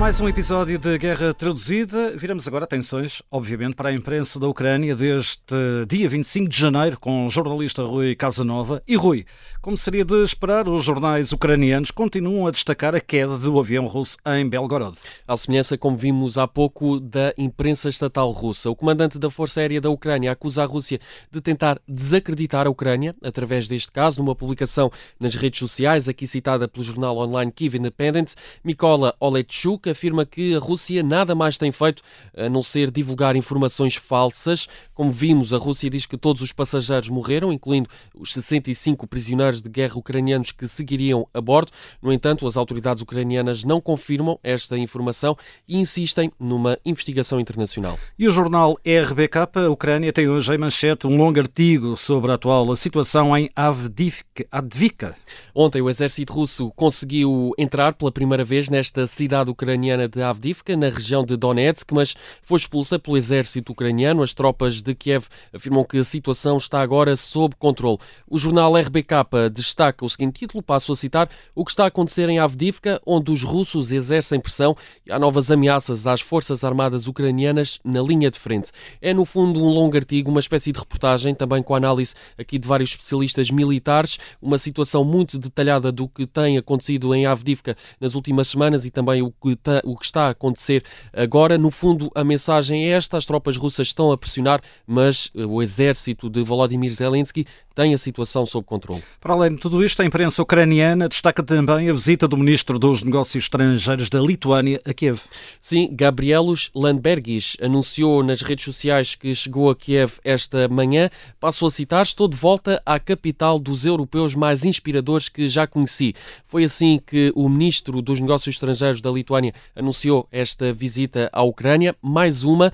mais 0.00 0.18
um 0.18 0.26
episódio 0.26 0.78
de 0.78 0.96
Guerra 0.96 1.34
Traduzida. 1.34 2.16
Viramos 2.16 2.48
agora 2.48 2.64
atenções, 2.64 3.20
obviamente, 3.30 3.74
para 3.74 3.90
a 3.90 3.92
imprensa 3.92 4.40
da 4.40 4.48
Ucrânia 4.48 4.96
deste 4.96 5.54
dia 5.86 6.08
25 6.08 6.48
de 6.48 6.56
janeiro, 6.56 6.98
com 6.98 7.26
o 7.26 7.28
jornalista 7.28 7.82
Rui 7.82 8.14
Casanova. 8.14 8.82
E 8.88 8.96
Rui, 8.96 9.26
como 9.60 9.76
seria 9.76 10.02
de 10.02 10.24
esperar, 10.24 10.66
os 10.66 10.82
jornais 10.82 11.32
ucranianos 11.32 11.90
continuam 11.90 12.46
a 12.46 12.50
destacar 12.50 12.94
a 12.94 13.00
queda 13.00 13.36
do 13.36 13.60
avião 13.60 13.86
russo 13.86 14.16
em 14.24 14.48
Belgorod. 14.48 14.96
À 15.28 15.36
semelhança, 15.36 15.76
como 15.76 15.98
vimos 15.98 16.38
há 16.38 16.48
pouco, 16.48 16.98
da 16.98 17.34
imprensa 17.36 17.90
estatal 17.90 18.30
russa. 18.30 18.70
O 18.70 18.74
comandante 18.74 19.18
da 19.18 19.28
Força 19.28 19.60
Aérea 19.60 19.82
da 19.82 19.90
Ucrânia 19.90 20.32
acusa 20.32 20.62
a 20.62 20.66
Rússia 20.66 20.98
de 21.30 21.42
tentar 21.42 21.78
desacreditar 21.86 22.66
a 22.66 22.70
Ucrânia, 22.70 23.14
através 23.22 23.68
deste 23.68 23.92
caso, 23.92 24.22
numa 24.22 24.34
publicação 24.34 24.90
nas 25.20 25.34
redes 25.34 25.58
sociais, 25.58 26.08
aqui 26.08 26.26
citada 26.26 26.66
pelo 26.66 26.82
jornal 26.82 27.18
online 27.18 27.52
Kiev 27.52 27.74
Independent, 27.76 28.32
Mikola 28.64 29.14
Olechuk 29.20 29.89
afirma 29.90 30.24
que 30.24 30.54
a 30.54 30.58
Rússia 30.58 31.02
nada 31.02 31.34
mais 31.34 31.58
tem 31.58 31.72
feito 31.72 32.02
a 32.36 32.48
não 32.48 32.62
ser 32.62 32.90
divulgar 32.90 33.36
informações 33.36 33.96
falsas. 33.96 34.68
Como 34.94 35.10
vimos, 35.10 35.52
a 35.52 35.58
Rússia 35.58 35.90
diz 35.90 36.06
que 36.06 36.16
todos 36.16 36.42
os 36.42 36.52
passageiros 36.52 37.08
morreram, 37.08 37.52
incluindo 37.52 37.88
os 38.14 38.32
65 38.32 39.06
prisioneiros 39.06 39.60
de 39.60 39.68
guerra 39.68 39.96
ucranianos 39.96 40.52
que 40.52 40.66
seguiriam 40.68 41.26
a 41.34 41.40
bordo. 41.40 41.72
No 42.00 42.12
entanto, 42.12 42.46
as 42.46 42.56
autoridades 42.56 43.02
ucranianas 43.02 43.64
não 43.64 43.80
confirmam 43.80 44.38
esta 44.42 44.78
informação 44.78 45.36
e 45.66 45.78
insistem 45.78 46.30
numa 46.38 46.78
investigação 46.84 47.40
internacional. 47.40 47.98
E 48.18 48.28
o 48.28 48.30
jornal 48.30 48.78
RBK, 48.84 49.38
a 49.66 49.70
Ucrânia, 49.70 50.12
tem 50.12 50.28
hoje 50.28 50.54
em 50.54 50.58
manchete 50.58 51.06
um 51.06 51.16
longo 51.16 51.38
artigo 51.40 51.96
sobre 51.96 52.30
a 52.30 52.34
atual 52.34 52.74
situação 52.76 53.36
em 53.36 53.50
Avdivka. 53.56 55.14
Ontem, 55.54 55.82
o 55.82 55.90
exército 55.90 56.32
russo 56.32 56.70
conseguiu 56.76 57.52
entrar 57.58 57.94
pela 57.94 58.12
primeira 58.12 58.44
vez 58.44 58.68
nesta 58.68 59.06
cidade 59.06 59.50
ucraniana 59.50 59.79
ucraniana 59.80 60.08
de 60.08 60.22
Avdivka, 60.22 60.76
na 60.76 60.90
região 60.90 61.24
de 61.24 61.36
Donetsk, 61.36 61.92
mas 61.92 62.14
foi 62.42 62.58
expulsa 62.58 62.98
pelo 62.98 63.16
exército 63.16 63.72
ucraniano. 63.72 64.22
As 64.22 64.34
tropas 64.34 64.82
de 64.82 64.94
Kiev 64.94 65.24
afirmam 65.54 65.84
que 65.84 65.96
a 65.96 66.04
situação 66.04 66.58
está 66.58 66.82
agora 66.82 67.16
sob 67.16 67.54
controle. 67.58 67.96
O 68.28 68.38
jornal 68.38 68.76
RBK 68.76 69.48
destaca 69.50 70.04
o 70.04 70.10
seguinte 70.10 70.40
título, 70.40 70.62
passo 70.62 70.92
a 70.92 70.96
citar, 70.96 71.30
o 71.54 71.64
que 71.64 71.70
está 71.70 71.84
a 71.84 71.86
acontecer 71.86 72.28
em 72.28 72.38
Avdivka, 72.38 73.00
onde 73.06 73.32
os 73.32 73.42
russos 73.42 73.90
exercem 73.90 74.38
pressão 74.38 74.76
e 75.06 75.10
há 75.10 75.18
novas 75.18 75.50
ameaças 75.50 76.06
às 76.06 76.20
forças 76.20 76.62
armadas 76.62 77.06
ucranianas 77.06 77.78
na 77.82 78.02
linha 78.02 78.30
de 78.30 78.38
frente. 78.38 78.70
É, 79.00 79.14
no 79.14 79.24
fundo, 79.24 79.64
um 79.64 79.68
longo 79.68 79.96
artigo, 79.96 80.30
uma 80.30 80.40
espécie 80.40 80.72
de 80.72 80.78
reportagem, 80.78 81.34
também 81.34 81.62
com 81.62 81.74
análise 81.74 82.14
aqui 82.36 82.58
de 82.58 82.68
vários 82.68 82.90
especialistas 82.90 83.50
militares, 83.50 84.18
uma 84.42 84.58
situação 84.58 85.04
muito 85.04 85.38
detalhada 85.38 85.90
do 85.90 86.06
que 86.06 86.26
tem 86.26 86.58
acontecido 86.58 87.14
em 87.14 87.24
Avdivka 87.24 87.74
nas 87.98 88.14
últimas 88.14 88.48
semanas 88.48 88.84
e 88.84 88.90
também 88.90 89.22
o 89.22 89.30
que 89.30 89.56
o 89.84 89.96
que 89.96 90.04
está 90.04 90.26
a 90.26 90.30
acontecer 90.30 90.82
agora. 91.12 91.56
No 91.56 91.70
fundo, 91.70 92.10
a 92.14 92.24
mensagem 92.24 92.86
é 92.86 92.90
esta: 92.90 93.16
as 93.16 93.24
tropas 93.24 93.56
russas 93.56 93.88
estão 93.88 94.10
a 94.10 94.18
pressionar, 94.18 94.60
mas 94.86 95.30
eh, 95.34 95.44
o 95.44 95.62
exército 95.62 96.28
de 96.28 96.42
Volodymyr 96.42 96.92
Zelensky 96.92 97.46
tem 97.74 97.94
a 97.94 97.98
situação 97.98 98.44
sob 98.44 98.66
controle. 98.66 99.02
Para 99.20 99.32
além 99.32 99.54
de 99.54 99.60
tudo 99.60 99.82
isto, 99.82 100.02
a 100.02 100.04
imprensa 100.04 100.42
ucraniana 100.42 101.08
destaca 101.08 101.42
também 101.42 101.88
a 101.88 101.92
visita 101.92 102.28
do 102.28 102.36
ministro 102.36 102.78
dos 102.78 103.02
Negócios 103.02 103.44
Estrangeiros 103.44 104.10
da 104.10 104.20
Lituânia 104.20 104.78
a 104.84 104.92
Kiev. 104.92 105.20
Sim, 105.60 105.88
Gabrielos 105.90 106.70
Landbergis 106.74 107.56
anunciou 107.60 108.22
nas 108.22 108.42
redes 108.42 108.64
sociais 108.64 109.14
que 109.14 109.34
chegou 109.34 109.70
a 109.70 109.76
Kiev 109.76 110.18
esta 110.24 110.68
manhã. 110.68 111.08
Passo 111.38 111.64
a 111.64 111.70
citar: 111.70 112.02
Estou 112.02 112.28
de 112.28 112.36
volta 112.36 112.82
à 112.84 112.98
capital 112.98 113.58
dos 113.58 113.84
europeus 113.84 114.34
mais 114.34 114.64
inspiradores 114.64 115.28
que 115.28 115.48
já 115.48 115.66
conheci. 115.66 116.14
Foi 116.46 116.64
assim 116.64 117.00
que 117.04 117.32
o 117.34 117.48
ministro 117.48 118.02
dos 118.02 118.20
Negócios 118.20 118.56
Estrangeiros 118.56 119.00
da 119.00 119.10
Lituânia 119.10 119.54
anunciou 119.74 120.28
esta 120.30 120.72
visita 120.72 121.28
à 121.32 121.42
Ucrânia. 121.42 121.94
Mais 122.02 122.42
uma, 122.44 122.72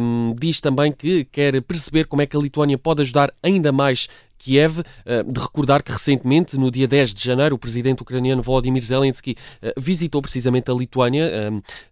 um, 0.00 0.34
diz 0.38 0.60
também 0.60 0.92
que 0.92 1.24
quer 1.24 1.60
perceber 1.62 2.06
como 2.06 2.22
é 2.22 2.26
que 2.26 2.36
a 2.36 2.40
Lituânia 2.40 2.78
pode 2.78 3.02
ajudar 3.02 3.32
ainda 3.42 3.72
mais 3.72 4.08
Kiev. 4.42 4.82
Eh, 5.06 5.22
de 5.22 5.40
recordar 5.40 5.82
que 5.82 5.92
recentemente, 5.92 6.58
no 6.58 6.70
dia 6.70 6.88
10 6.88 7.14
de 7.14 7.24
janeiro, 7.24 7.54
o 7.54 7.58
presidente 7.58 8.02
ucraniano 8.02 8.42
Volodymyr 8.42 8.82
Zelensky 8.82 9.36
eh, 9.62 9.72
visitou 9.76 10.20
precisamente 10.20 10.70
a 10.70 10.74
Lituânia, 10.74 11.30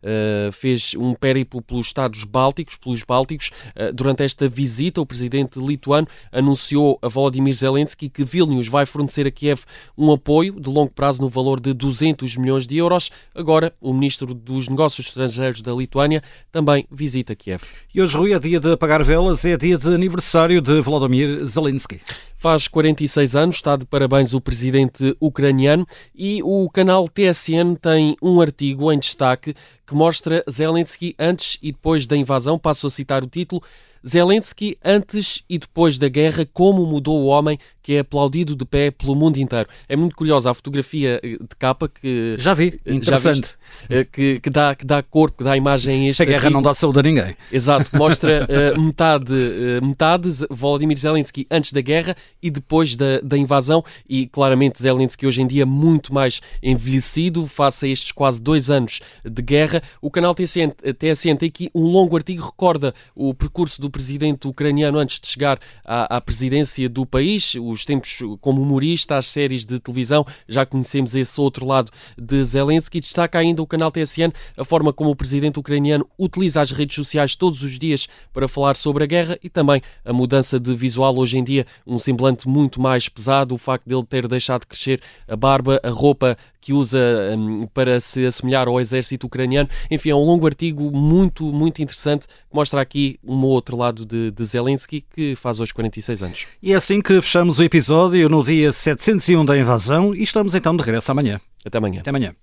eh, 0.03 0.51
fez 0.53 0.95
um 0.97 1.15
périplo 1.15 1.63
pelos 1.63 1.87
Estados 1.87 2.25
Bálticos, 2.25 2.77
pelos 2.77 3.03
Bálticos. 3.05 3.51
Durante 3.95 4.23
esta 4.23 4.49
visita, 4.49 5.01
o 5.01 5.07
presidente 5.07 5.59
lituano 5.59 6.07
anunciou 6.33 6.99
a 7.03 7.09
Volodymyr 7.09 7.55
Zelensky 7.55 8.09
que 8.09 8.25
Vilnius 8.25 8.69
vai 8.69 8.87
fornecer 8.87 9.27
a 9.27 9.31
Kiev 9.31 9.63
um 9.97 10.13
apoio 10.13 10.59
de 10.61 10.69
longo 10.69 10.91
prazo 10.91 11.23
no 11.23 11.29
valor 11.29 11.61
de 11.61 11.73
200 11.73 12.37
milhões 12.37 12.67
de 12.67 12.77
euros. 12.77 13.11
Agora, 13.35 13.73
o 13.81 13.93
ministro 13.93 14.35
dos 14.35 14.69
Negócios 14.69 15.09
Estrangeiros 15.09 15.63
da 15.63 15.73
Lituânia 15.73 16.23
também 16.51 16.87
visita 16.91 17.35
Kiev. 17.35 17.63
E 17.95 18.01
hoje, 18.01 18.17
Rui, 18.17 18.33
é 18.33 18.39
dia 18.39 18.59
de 18.59 18.73
apagar 18.73 19.05
velas, 19.05 19.45
é 19.45 19.57
dia 19.57 19.79
de 19.79 19.89
aniversário 19.95 20.61
de 20.61 20.81
Volodymyr 20.81 21.45
Zelensky. 21.45 22.01
Faz 22.41 22.67
46 22.69 23.37
anos, 23.37 23.57
está 23.57 23.77
de 23.77 23.85
parabéns 23.85 24.33
o 24.33 24.41
presidente 24.41 25.15
ucraniano 25.21 25.87
e 26.15 26.43
o 26.43 26.71
canal 26.71 27.07
TSN 27.07 27.75
tem 27.79 28.17
um 28.23 28.41
artigo 28.41 28.91
em 28.91 28.99
destaque 28.99 29.55
que 29.87 29.95
mostra 29.95 30.43
Zelensky 30.51 31.15
antes 31.19 31.59
e 31.61 31.71
depois 31.71 32.07
da 32.07 32.17
invasão. 32.17 32.59
Passo 32.59 32.87
a 32.87 32.91
citar 32.91 33.23
o 33.23 33.27
título. 33.27 33.61
Zelensky 34.07 34.77
antes 34.85 35.43
e 35.49 35.59
depois 35.59 35.99
da 35.99 36.09
guerra, 36.09 36.47
como 36.53 36.87
mudou 36.87 37.21
o 37.21 37.27
homem 37.27 37.59
que 37.83 37.95
é 37.95 38.01
aplaudido 38.01 38.55
de 38.55 38.65
pé 38.65 38.91
pelo 38.91 39.15
mundo 39.15 39.39
inteiro. 39.39 39.69
É 39.89 39.97
muito 39.97 40.15
curiosa 40.15 40.51
a 40.51 40.55
fotografia 40.55 41.21
eh, 41.23 41.31
de 41.41 41.57
capa 41.59 41.89
que. 41.89 42.37
Já 42.39 42.55
vi, 42.55 42.81
interessante. 42.87 43.57
Já 43.89 43.97
viste, 43.97 44.11
que, 44.13 44.41
que, 44.41 44.51
dá, 44.51 44.75
que 44.75 44.85
dá 44.85 45.03
corpo, 45.03 45.39
que 45.39 45.45
dá 45.45 45.57
imagem 45.57 46.07
a 46.07 46.11
este. 46.11 46.23
A 46.23 46.27
guerra 46.27 46.51
não 46.51 46.63
dá 46.63 46.75
saúde 46.75 46.99
a 46.99 47.03
ninguém. 47.03 47.37
Exato, 47.51 47.91
mostra 47.97 48.47
uh, 48.47 48.81
metade, 48.81 49.33
uh, 49.33 49.85
metade 49.85 50.31
Volodymyr 50.51 50.99
Zelensky 50.99 51.47
antes 51.51 51.73
da 51.73 51.81
guerra 51.81 52.15
e 52.43 52.51
depois 52.51 52.95
da, 52.95 53.21
da 53.23 53.37
invasão. 53.37 53.83
E 54.09 54.27
claramente 54.27 54.81
Zelensky 54.81 55.27
hoje 55.27 55.43
em 55.43 55.47
dia 55.47 55.65
muito 55.65 56.13
mais 56.13 56.41
envelhecido, 56.63 57.47
face 57.47 57.87
a 57.87 57.89
estes 57.89 58.13
quase 58.13 58.43
dois 58.43 58.71
anos 58.71 59.01
de 59.25 59.43
guerra. 59.43 59.83
O 60.03 60.11
canal 60.11 60.35
TSN, 60.35 60.71
TSN 60.99 61.37
tem 61.39 61.49
aqui 61.49 61.71
um 61.75 61.85
longo 61.85 62.17
artigo, 62.17 62.45
recorda 62.45 62.95
o 63.15 63.33
percurso 63.33 63.81
presidente 63.91 64.47
ucraniano 64.47 64.99
antes 64.99 65.19
de 65.21 65.27
chegar 65.27 65.59
à, 65.85 66.17
à 66.17 66.21
presidência 66.21 66.89
do 66.89 67.05
país 67.05 67.55
os 67.61 67.85
tempos 67.85 68.19
como 68.41 68.63
humorista, 68.63 69.17
as 69.17 69.27
séries 69.27 69.65
de 69.65 69.79
televisão, 69.79 70.27
já 70.49 70.65
conhecemos 70.65 71.15
esse 71.15 71.41
outro 71.41 71.67
lado 71.67 71.91
de 72.17 72.45
Zelensky. 72.45 73.01
Destaca 73.01 73.39
ainda 73.39 73.63
o 73.63 73.67
canal 73.67 73.91
TSN 73.91 74.33
a 74.57 74.65
forma 74.65 74.93
como 74.93 75.11
o 75.11 75.17
presidente 75.17 75.59
ucraniano 75.59 76.09
utiliza 76.19 76.61
as 76.61 76.71
redes 76.71 76.95
sociais 76.97 77.35
todos 77.35 77.63
os 77.63 77.79
dias 77.79 78.07
para 78.33 78.49
falar 78.49 78.77
sobre 78.77 79.05
a 79.05 79.07
guerra 79.07 79.39
e 79.43 79.49
também 79.49 79.83
a 80.05 80.13
mudança 80.13 80.59
de 80.59 80.75
visual 80.75 81.17
hoje 81.17 81.39
em 81.39 81.45
dia, 81.45 81.67
um 81.87 81.99
semblante 81.99 82.49
muito 82.49 82.81
mais 82.81 83.09
pesado, 83.09 83.55
o 83.55 83.59
facto 83.59 83.89
dele 83.89 84.05
ter 84.05 84.29
deixado 84.29 84.63
de 84.63 84.67
crescer 84.67 85.01
a 85.27 85.37
barba, 85.37 85.81
a 85.83 85.91
roupa 85.91 86.37
que 86.61 86.73
usa 86.73 86.99
um, 87.37 87.67
para 87.67 88.01
se 88.01 88.27
assemelhar 88.27 88.69
ao 88.69 88.81
exército 88.81 89.27
ucraniano. 89.27 89.69
Enfim, 89.91 90.11
é 90.11 90.15
um 90.15 90.25
longo 90.25 90.47
artigo 90.47 90.91
muito, 90.91 91.45
muito 91.53 91.83
interessante 91.83 92.27
que 92.27 92.35
mostra 92.55 92.81
aqui 92.81 93.19
um 93.25 93.43
outro 93.43 93.77
lado 93.77 94.05
de, 94.05 94.31
de 94.31 94.45
Zelensky, 94.45 95.05
que 95.15 95.35
faz 95.37 95.61
hoje 95.61 95.73
46 95.73 96.23
anos. 96.23 96.47
E 96.63 96.73
é 96.73 96.77
assim 96.77 97.01
que 97.01 97.21
fechamos 97.21 97.59
o 97.59 97.65
episódio 97.65 98.29
no 98.29 98.43
dia 98.45 98.73
701 98.73 99.45
da 99.45 99.59
invasão 99.59 100.13
e 100.15 100.23
estamos 100.23 100.55
então 100.55 100.77
de 100.77 100.83
regresso 100.83 101.11
amanhã. 101.11 101.41
Até 101.65 101.79
amanhã. 101.79 102.01
Até 102.01 102.11
amanhã. 102.11 102.35